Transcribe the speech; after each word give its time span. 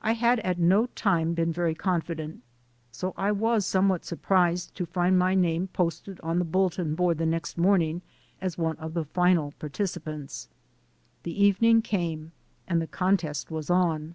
I 0.00 0.14
had 0.14 0.40
at 0.40 0.58
no 0.58 0.86
time 0.94 1.34
been 1.34 1.52
very 1.52 1.74
confident; 1.74 2.42
so 2.90 3.12
I 3.18 3.32
was 3.32 3.66
somewhat 3.66 4.02
surprised 4.06 4.74
to 4.76 4.86
find 4.86 5.18
my 5.18 5.34
name 5.34 5.68
posted 5.68 6.18
on 6.20 6.38
the 6.38 6.46
bulletin 6.46 6.94
board 6.94 7.18
the 7.18 7.26
next 7.26 7.58
morning 7.58 8.00
as 8.40 8.56
one 8.56 8.76
of 8.78 8.94
the 8.94 9.04
final 9.04 9.52
participants. 9.58 10.48
The 11.24 11.38
evening 11.44 11.82
came 11.82 12.32
and 12.66 12.80
the 12.80 12.86
contest 12.86 13.50
was 13.50 13.68
on. 13.68 14.14